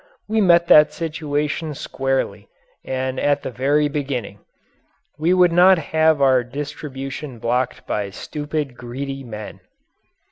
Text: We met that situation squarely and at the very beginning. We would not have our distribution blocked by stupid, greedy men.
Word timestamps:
We 0.27 0.41
met 0.41 0.65
that 0.65 0.91
situation 0.91 1.75
squarely 1.75 2.49
and 2.83 3.19
at 3.19 3.43
the 3.43 3.51
very 3.51 3.87
beginning. 3.87 4.39
We 5.19 5.31
would 5.31 5.51
not 5.51 5.77
have 5.77 6.23
our 6.23 6.43
distribution 6.43 7.37
blocked 7.37 7.85
by 7.85 8.09
stupid, 8.09 8.73
greedy 8.75 9.23
men. 9.23 9.59